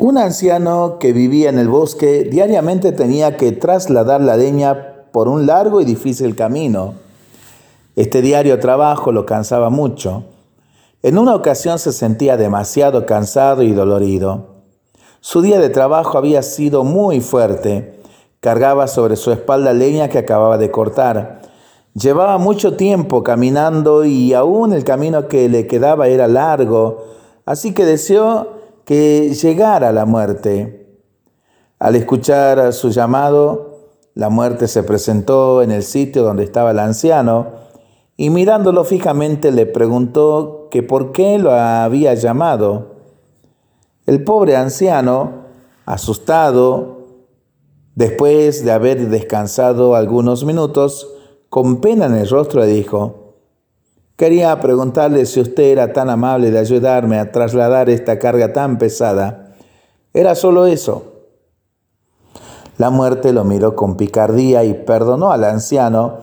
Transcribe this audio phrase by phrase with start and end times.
[0.00, 5.44] Un anciano que vivía en el bosque diariamente tenía que trasladar la leña por un
[5.44, 6.94] largo y difícil camino.
[7.96, 10.22] Este diario trabajo lo cansaba mucho.
[11.02, 14.58] En una ocasión se sentía demasiado cansado y dolorido.
[15.18, 18.00] Su día de trabajo había sido muy fuerte.
[18.38, 21.42] Cargaba sobre su espalda leña que acababa de cortar.
[21.94, 27.04] Llevaba mucho tiempo caminando y aún el camino que le quedaba era largo,
[27.44, 28.57] así que deseó
[28.88, 30.86] que llegara la muerte.
[31.78, 37.48] Al escuchar su llamado, la muerte se presentó en el sitio donde estaba el anciano
[38.16, 42.94] y mirándolo fijamente le preguntó que por qué lo había llamado.
[44.06, 45.44] El pobre anciano,
[45.84, 47.08] asustado,
[47.94, 51.12] después de haber descansado algunos minutos,
[51.50, 53.27] con pena en el rostro le dijo,
[54.18, 59.54] Quería preguntarle si usted era tan amable de ayudarme a trasladar esta carga tan pesada.
[60.12, 61.12] Era solo eso.
[62.78, 66.18] La muerte lo miró con picardía y perdonó al anciano,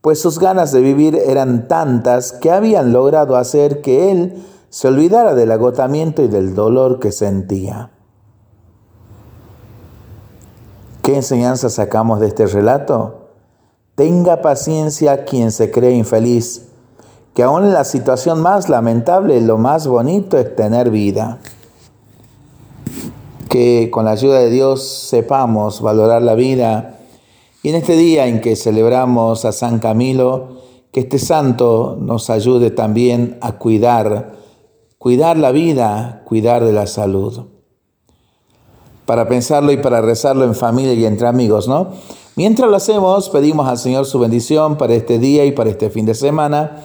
[0.00, 5.34] pues sus ganas de vivir eran tantas que habían logrado hacer que él se olvidara
[5.34, 7.90] del agotamiento y del dolor que sentía.
[11.02, 13.28] ¿Qué enseñanza sacamos de este relato?
[13.96, 16.70] Tenga paciencia quien se cree infeliz
[17.34, 21.40] que aún en la situación más lamentable, lo más bonito es tener vida.
[23.48, 27.00] Que con la ayuda de Dios sepamos valorar la vida.
[27.64, 30.60] Y en este día en que celebramos a San Camilo,
[30.92, 34.36] que este santo nos ayude también a cuidar,
[34.98, 37.46] cuidar la vida, cuidar de la salud.
[39.06, 41.88] Para pensarlo y para rezarlo en familia y entre amigos, ¿no?
[42.36, 46.06] Mientras lo hacemos, pedimos al Señor su bendición para este día y para este fin
[46.06, 46.84] de semana